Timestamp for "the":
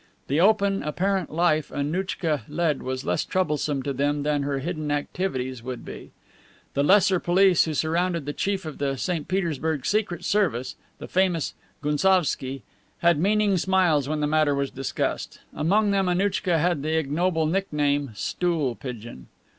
0.29-0.41, 6.73-6.81, 8.25-8.33, 8.79-8.95, 10.97-11.07, 14.21-14.25, 16.81-16.97